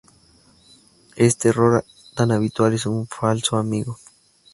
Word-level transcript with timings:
Este 1.15 1.49
error 1.49 1.85
tan 2.15 2.31
habitual 2.31 2.73
es 2.73 2.87
un 2.87 3.05
falso 3.05 3.55
amigo. 3.57 3.99